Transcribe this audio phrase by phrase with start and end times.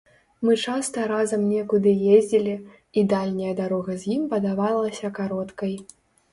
[0.47, 2.57] Мы часта разам некуды ездзілі,
[3.01, 5.81] і дальняя дарога з ім падавалася кароткай.